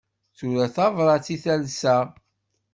[0.37, 1.97] Tura tabrat i talsa.